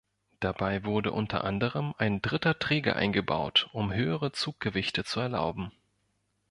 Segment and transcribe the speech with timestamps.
[0.39, 5.71] Dabei wurde unter anderem ein dritter Träger eingebaut, um höhere Zuggewichte zu erlauben.